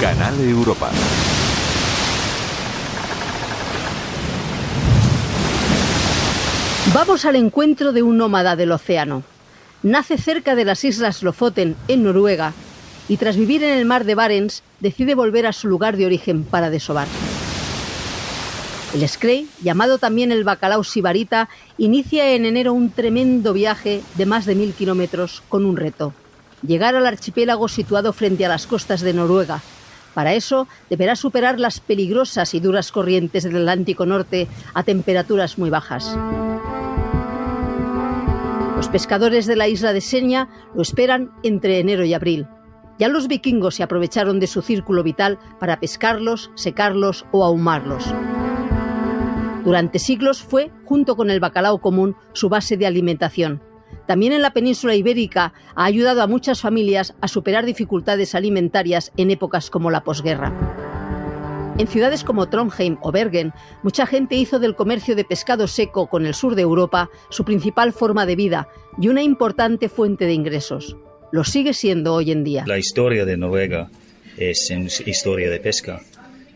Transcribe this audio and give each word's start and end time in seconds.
Canal 0.00 0.40
Europa. 0.40 0.90
Vamos 6.94 7.24
al 7.24 7.34
encuentro 7.34 7.92
de 7.92 8.04
un 8.04 8.16
nómada 8.16 8.54
del 8.54 8.70
océano. 8.70 9.24
Nace 9.82 10.16
cerca 10.16 10.54
de 10.54 10.64
las 10.64 10.84
islas 10.84 11.24
Lofoten, 11.24 11.74
en 11.88 12.04
Noruega, 12.04 12.52
y 13.08 13.16
tras 13.16 13.36
vivir 13.36 13.64
en 13.64 13.76
el 13.76 13.86
mar 13.86 14.04
de 14.04 14.14
Barents, 14.14 14.62
decide 14.78 15.16
volver 15.16 15.48
a 15.48 15.52
su 15.52 15.66
lugar 15.66 15.96
de 15.96 16.06
origen 16.06 16.44
para 16.44 16.70
desovar. 16.70 17.08
El 18.94 19.08
Scray, 19.08 19.48
llamado 19.64 19.98
también 19.98 20.30
el 20.30 20.44
bacalao 20.44 20.84
sibarita, 20.84 21.48
inicia 21.76 22.36
en 22.36 22.46
enero 22.46 22.72
un 22.72 22.90
tremendo 22.90 23.52
viaje 23.52 24.02
de 24.14 24.26
más 24.26 24.46
de 24.46 24.54
mil 24.54 24.74
kilómetros 24.74 25.42
con 25.48 25.66
un 25.66 25.76
reto. 25.76 26.14
Llegar 26.64 26.94
al 26.94 27.06
archipiélago 27.06 27.66
situado 27.66 28.12
frente 28.12 28.46
a 28.46 28.48
las 28.48 28.68
costas 28.68 29.00
de 29.00 29.12
Noruega. 29.12 29.60
Para 30.18 30.34
eso 30.34 30.66
deberá 30.90 31.14
superar 31.14 31.60
las 31.60 31.78
peligrosas 31.78 32.52
y 32.52 32.58
duras 32.58 32.90
corrientes 32.90 33.44
del 33.44 33.58
Atlántico 33.58 34.04
Norte 34.04 34.48
a 34.74 34.82
temperaturas 34.82 35.58
muy 35.58 35.70
bajas. 35.70 36.12
Los 38.74 38.88
pescadores 38.88 39.46
de 39.46 39.54
la 39.54 39.68
isla 39.68 39.92
de 39.92 40.00
Seña 40.00 40.48
lo 40.74 40.82
esperan 40.82 41.30
entre 41.44 41.78
enero 41.78 42.04
y 42.04 42.14
abril. 42.14 42.48
Ya 42.98 43.06
los 43.06 43.28
vikingos 43.28 43.76
se 43.76 43.84
aprovecharon 43.84 44.40
de 44.40 44.48
su 44.48 44.60
círculo 44.60 45.04
vital 45.04 45.38
para 45.60 45.78
pescarlos, 45.78 46.50
secarlos 46.56 47.24
o 47.30 47.44
ahumarlos. 47.44 48.12
Durante 49.62 50.00
siglos 50.00 50.42
fue, 50.42 50.72
junto 50.84 51.14
con 51.14 51.30
el 51.30 51.38
bacalao 51.38 51.78
común, 51.78 52.16
su 52.32 52.48
base 52.48 52.76
de 52.76 52.88
alimentación. 52.88 53.62
También 54.06 54.32
en 54.32 54.42
la 54.42 54.52
península 54.52 54.94
ibérica 54.94 55.52
ha 55.74 55.84
ayudado 55.84 56.22
a 56.22 56.26
muchas 56.26 56.60
familias 56.60 57.14
a 57.20 57.28
superar 57.28 57.66
dificultades 57.66 58.34
alimentarias 58.34 59.12
en 59.16 59.30
épocas 59.30 59.70
como 59.70 59.90
la 59.90 60.04
posguerra. 60.04 60.52
En 61.78 61.86
ciudades 61.86 62.24
como 62.24 62.48
Trondheim 62.48 62.96
o 63.02 63.12
Bergen, 63.12 63.52
mucha 63.84 64.04
gente 64.04 64.34
hizo 64.34 64.58
del 64.58 64.74
comercio 64.74 65.14
de 65.14 65.24
pescado 65.24 65.68
seco 65.68 66.08
con 66.08 66.26
el 66.26 66.34
sur 66.34 66.56
de 66.56 66.62
Europa 66.62 67.08
su 67.30 67.44
principal 67.44 67.92
forma 67.92 68.26
de 68.26 68.34
vida 68.34 68.68
y 69.00 69.08
una 69.08 69.22
importante 69.22 69.88
fuente 69.88 70.24
de 70.24 70.32
ingresos. 70.32 70.96
Lo 71.30 71.44
sigue 71.44 71.74
siendo 71.74 72.14
hoy 72.14 72.32
en 72.32 72.42
día. 72.42 72.64
La 72.66 72.78
historia 72.78 73.24
de 73.24 73.36
Noruega 73.36 73.90
es 74.36 74.70
una 74.70 74.86
historia 74.86 75.50
de 75.50 75.60
pesca, 75.60 76.00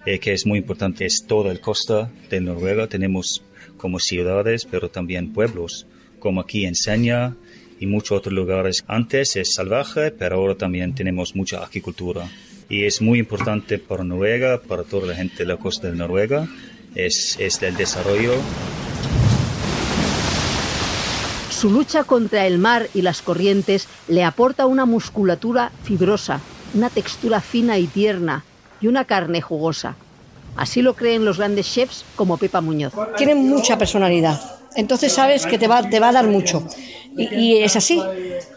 eh, 0.06 0.18
que 0.18 0.32
es 0.32 0.44
muy 0.44 0.58
importante. 0.58 1.06
Es 1.06 1.24
toda 1.26 1.52
el 1.52 1.60
costa 1.60 2.10
de 2.28 2.40
Noruega. 2.40 2.88
Tenemos 2.88 3.42
como 3.76 4.00
ciudades, 4.00 4.64
pero 4.64 4.88
también 4.88 5.32
pueblos, 5.32 5.86
como 6.22 6.40
aquí 6.40 6.66
en 6.66 6.76
Senja 6.76 7.34
y 7.80 7.86
muchos 7.86 8.18
otros 8.18 8.32
lugares. 8.32 8.84
Antes 8.86 9.34
es 9.34 9.54
salvaje, 9.54 10.12
pero 10.12 10.36
ahora 10.36 10.54
también 10.54 10.94
tenemos 10.94 11.34
mucha 11.34 11.64
agricultura. 11.64 12.28
Y 12.68 12.84
es 12.84 13.02
muy 13.02 13.18
importante 13.18 13.78
para 13.78 14.04
Noruega, 14.04 14.62
para 14.62 14.84
toda 14.84 15.08
la 15.08 15.16
gente 15.16 15.38
de 15.38 15.46
la 15.46 15.56
costa 15.56 15.90
de 15.90 15.96
Noruega. 15.96 16.46
Es, 16.94 17.36
es 17.40 17.60
el 17.62 17.76
desarrollo 17.76 18.34
Su 21.50 21.70
lucha 21.70 22.04
contra 22.04 22.46
el 22.46 22.58
mar 22.58 22.88
y 22.94 23.02
las 23.02 23.20
corrientes 23.20 23.88
le 24.06 24.22
aporta 24.22 24.66
una 24.66 24.84
musculatura 24.84 25.72
fibrosa, 25.82 26.40
una 26.74 26.88
textura 26.88 27.40
fina 27.40 27.78
y 27.78 27.86
tierna 27.88 28.44
y 28.80 28.86
una 28.86 29.06
carne 29.06 29.40
jugosa. 29.40 29.96
Así 30.56 30.82
lo 30.82 30.94
creen 30.94 31.24
los 31.24 31.38
grandes 31.38 31.66
chefs 31.72 32.04
como 32.14 32.36
Pepa 32.36 32.60
Muñoz. 32.60 32.92
Tiene 33.16 33.34
mucha 33.34 33.78
personalidad, 33.78 34.40
entonces 34.76 35.12
sabes 35.12 35.46
que 35.46 35.58
te 35.58 35.68
va, 35.68 35.88
te 35.88 36.00
va 36.00 36.08
a 36.08 36.12
dar 36.12 36.26
mucho. 36.26 36.66
Y, 37.16 37.58
es 37.58 37.76
así, 37.76 38.02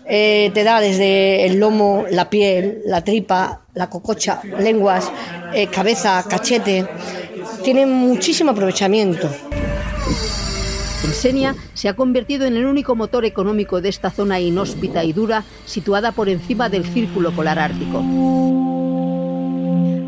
eh, 0.06 0.50
te 0.54 0.64
da 0.64 0.80
desde 0.80 1.46
el 1.46 1.60
lomo, 1.60 2.06
la 2.10 2.30
piel, 2.30 2.82
la 2.86 3.04
tripa, 3.04 3.62
la 3.74 3.90
cococha, 3.90 4.42
lenguas, 4.60 5.12
eh, 5.54 5.68
cabeza, 5.68 6.24
cachete. 6.28 6.88
Tiene 7.64 7.86
muchísimo 7.86 8.52
aprovechamiento. 8.52 9.30
El 11.04 11.14
Senia 11.14 11.56
se 11.74 11.90
ha 11.90 11.96
convertido 11.96 12.46
en 12.46 12.56
el 12.56 12.66
único 12.66 12.96
motor 12.96 13.25
económico 13.25 13.81
de 13.81 13.90
esta 13.90 14.09
zona 14.09 14.40
inhóspita 14.40 15.04
y 15.04 15.14
dura 15.14 15.44
situada 15.66 16.12
por 16.12 16.30
encima 16.30 16.70
del 16.70 16.86
círculo 16.86 17.31
polar 17.31 17.59
ártico. 17.59 18.02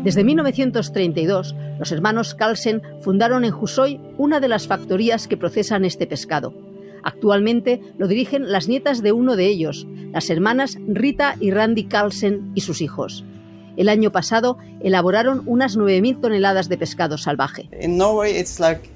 Desde 0.04 0.22
1932, 0.24 1.54
los 1.78 1.92
hermanos 1.92 2.34
Carlsen 2.34 2.82
fundaron 3.00 3.44
en 3.44 3.50
Jusoy 3.50 4.00
una 4.16 4.40
de 4.40 4.48
las 4.48 4.66
factorías 4.66 5.26
que 5.26 5.36
procesan 5.36 5.84
este 5.84 6.06
pescado. 6.06 6.54
Actualmente 7.02 7.80
lo 7.98 8.06
dirigen 8.06 8.50
las 8.50 8.68
nietas 8.68 9.02
de 9.02 9.12
uno 9.12 9.34
de 9.34 9.46
ellos, 9.46 9.86
las 10.12 10.30
hermanas 10.30 10.78
Rita 10.86 11.36
y 11.40 11.50
Randy 11.50 11.84
Carlsen 11.84 12.52
y 12.54 12.60
sus 12.60 12.80
hijos. 12.80 13.24
El 13.76 13.88
año 13.88 14.10
pasado 14.12 14.58
elaboraron 14.80 15.42
unas 15.46 15.76
9.000 15.76 16.20
toneladas 16.20 16.68
de 16.68 16.78
pescado 16.78 17.18
salvaje. 17.18 17.68
In 17.80 17.96
Norway, 17.96 18.38
it's 18.38 18.58
like 18.58 18.88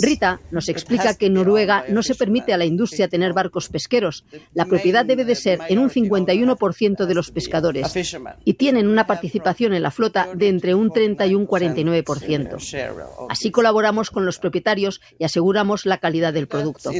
Rita 0.00 0.40
nos 0.50 0.68
explica 0.68 1.14
que 1.14 1.26
en 1.26 1.34
Noruega 1.34 1.84
no 1.88 2.02
se 2.02 2.14
permite 2.14 2.52
a 2.52 2.58
la 2.58 2.64
industria 2.64 3.08
tener 3.08 3.32
barcos 3.32 3.68
pesqueros. 3.68 4.24
La 4.52 4.64
propiedad 4.64 5.04
debe 5.04 5.24
de 5.24 5.34
ser 5.34 5.60
en 5.68 5.78
un 5.78 5.90
51% 5.90 7.06
de 7.06 7.14
los 7.14 7.30
pescadores 7.30 7.92
y 8.44 8.54
tienen 8.54 8.88
una 8.88 9.06
participación 9.06 9.74
en 9.74 9.82
la 9.82 9.90
flota 9.90 10.28
de 10.34 10.48
entre 10.48 10.74
un 10.74 10.90
30 10.92 11.26
y 11.26 11.34
un 11.34 11.46
49%. 11.46 13.28
Así 13.28 13.50
colaboramos 13.50 14.10
con 14.10 14.26
los 14.26 14.38
propietarios 14.38 15.00
y 15.18 15.24
aseguramos 15.24 15.86
la 15.86 15.98
calidad 15.98 16.32
del 16.32 16.48
producto. 16.48 16.90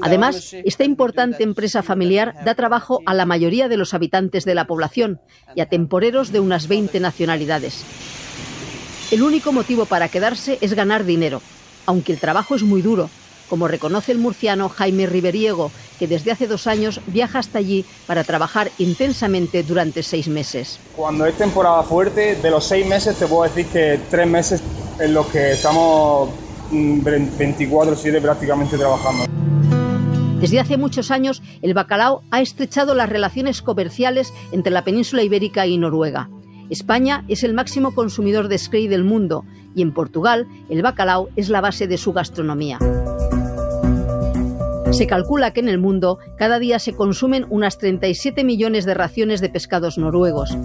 Además, 0.00 0.54
esta 0.64 0.84
importante 0.84 1.42
empresa 1.42 1.82
familiar 1.82 2.34
da 2.44 2.54
trabajo 2.54 3.00
a 3.06 3.14
la 3.14 3.26
mayoría 3.26 3.68
de 3.68 3.76
los 3.76 3.94
habitantes 3.94 4.44
de 4.44 4.54
la 4.54 4.66
población 4.66 5.20
y 5.54 5.60
a 5.60 5.68
temporeros 5.68 6.32
de 6.32 6.40
unas 6.58 6.66
20 6.66 6.98
nacionalidades. 6.98 7.84
El 9.12 9.22
único 9.22 9.52
motivo 9.52 9.84
para 9.84 10.08
quedarse 10.08 10.58
es 10.60 10.74
ganar 10.74 11.04
dinero, 11.04 11.40
aunque 11.86 12.12
el 12.12 12.18
trabajo 12.18 12.56
es 12.56 12.64
muy 12.64 12.82
duro, 12.82 13.08
como 13.48 13.68
reconoce 13.68 14.10
el 14.10 14.18
murciano 14.18 14.68
Jaime 14.68 15.06
Riveriego, 15.06 15.70
que 16.00 16.08
desde 16.08 16.32
hace 16.32 16.48
dos 16.48 16.66
años 16.66 17.00
viaja 17.06 17.38
hasta 17.38 17.60
allí 17.60 17.84
para 18.08 18.24
trabajar 18.24 18.72
intensamente 18.78 19.62
durante 19.62 20.02
seis 20.02 20.26
meses. 20.26 20.80
Cuando 20.96 21.26
es 21.26 21.36
temporada 21.38 21.84
fuerte, 21.84 22.34
de 22.34 22.50
los 22.50 22.64
seis 22.64 22.84
meses 22.84 23.16
te 23.16 23.28
puedo 23.28 23.44
decir 23.44 23.66
que 23.66 24.00
tres 24.10 24.26
meses 24.26 24.60
en 24.98 25.14
los 25.14 25.26
que 25.28 25.52
estamos 25.52 26.28
mm, 26.72 27.00
24-7 27.02 28.20
prácticamente 28.20 28.76
trabajando. 28.76 29.26
Desde 30.40 30.60
hace 30.60 30.76
muchos 30.76 31.10
años, 31.10 31.42
el 31.62 31.74
bacalao 31.74 32.22
ha 32.30 32.40
estrechado 32.40 32.94
las 32.94 33.08
relaciones 33.08 33.60
comerciales 33.60 34.32
entre 34.52 34.72
la 34.72 34.84
península 34.84 35.24
ibérica 35.24 35.66
y 35.66 35.78
Noruega. 35.78 36.30
España 36.70 37.24
es 37.28 37.44
el 37.44 37.54
máximo 37.54 37.94
consumidor 37.94 38.48
de 38.48 38.58
Scray 38.58 38.88
del 38.88 39.04
mundo 39.04 39.44
y 39.74 39.82
en 39.82 39.92
Portugal 39.92 40.46
el 40.68 40.82
bacalao 40.82 41.28
es 41.36 41.48
la 41.48 41.60
base 41.60 41.86
de 41.86 41.96
su 41.96 42.12
gastronomía. 42.12 42.78
Se 44.90 45.06
calcula 45.06 45.52
que 45.52 45.60
en 45.60 45.68
el 45.68 45.78
mundo 45.78 46.18
cada 46.36 46.58
día 46.58 46.78
se 46.78 46.94
consumen 46.94 47.46
unas 47.50 47.78
37 47.78 48.42
millones 48.44 48.84
de 48.84 48.94
raciones 48.94 49.40
de 49.40 49.50
pescados 49.50 49.98
noruegos. 49.98 50.56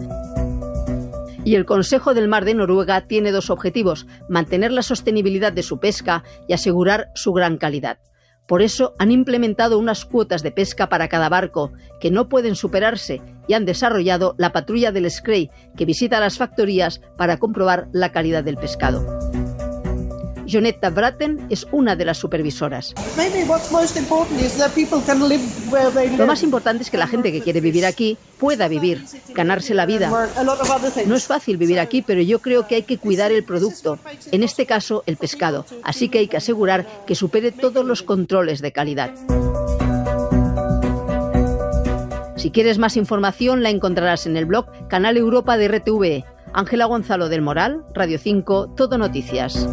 Y 1.45 1.55
el 1.55 1.65
Consejo 1.65 2.13
del 2.13 2.29
Mar 2.29 2.45
de 2.45 2.53
Noruega 2.53 3.01
tiene 3.01 3.31
dos 3.31 3.49
objetivos, 3.49 4.07
mantener 4.29 4.71
la 4.71 4.81
sostenibilidad 4.81 5.51
de 5.51 5.63
su 5.63 5.79
pesca 5.79 6.23
y 6.47 6.53
asegurar 6.53 7.09
su 7.15 7.33
gran 7.33 7.57
calidad. 7.57 7.99
Por 8.47 8.61
eso 8.61 8.93
han 8.99 9.11
implementado 9.11 9.79
unas 9.79 10.05
cuotas 10.05 10.43
de 10.43 10.51
pesca 10.51 10.89
para 10.89 11.07
cada 11.07 11.29
barco, 11.29 11.71
que 11.99 12.11
no 12.11 12.27
pueden 12.27 12.55
superarse, 12.55 13.21
y 13.47 13.53
han 13.53 13.65
desarrollado 13.65 14.35
la 14.37 14.51
patrulla 14.51 14.91
del 14.91 15.09
Scray, 15.09 15.49
que 15.77 15.85
visita 15.85 16.19
las 16.19 16.37
factorías 16.37 17.01
para 17.17 17.37
comprobar 17.37 17.87
la 17.93 18.11
calidad 18.11 18.43
del 18.43 18.57
pescado. 18.57 19.22
Jonetta 20.53 20.91
Bratten 20.91 21.47
es 21.49 21.65
una 21.71 21.95
de 21.95 22.05
las 22.05 22.17
supervisoras. 22.19 22.93
Lo 26.17 26.27
más 26.27 26.43
importante 26.43 26.83
es 26.83 26.91
que 26.91 26.97
la 26.97 27.07
gente 27.07 27.31
que 27.31 27.41
quiere 27.41 27.59
vivir 27.59 27.85
aquí 27.85 28.17
pueda 28.37 28.67
vivir, 28.67 29.03
ganarse 29.33 29.73
la 29.73 29.87
vida. 29.87 30.11
No 31.07 31.15
es 31.15 31.25
fácil 31.25 31.57
vivir 31.57 31.79
aquí, 31.79 32.03
pero 32.03 32.21
yo 32.21 32.39
creo 32.39 32.67
que 32.67 32.75
hay 32.75 32.83
que 32.83 32.99
cuidar 32.99 33.31
el 33.31 33.43
producto, 33.43 33.97
en 34.31 34.43
este 34.43 34.67
caso 34.67 35.03
el 35.07 35.17
pescado, 35.17 35.65
así 35.83 36.09
que 36.09 36.19
hay 36.19 36.27
que 36.27 36.37
asegurar 36.37 36.85
que 37.07 37.15
supere 37.15 37.51
todos 37.51 37.83
los 37.83 38.03
controles 38.03 38.61
de 38.61 38.71
calidad. 38.71 39.11
Si 42.35 42.51
quieres 42.51 42.77
más 42.77 42.97
información 42.97 43.63
la 43.63 43.69
encontrarás 43.69 44.25
en 44.25 44.37
el 44.37 44.45
blog 44.45 44.65
Canal 44.89 45.17
Europa 45.17 45.57
de 45.57 45.67
RTVE. 45.69 46.25
Ángela 46.53 46.85
Gonzalo 46.85 47.29
del 47.29 47.41
Moral, 47.41 47.83
Radio 47.95 48.19
5, 48.19 48.73
Todo 48.75 48.97
Noticias. 48.97 49.67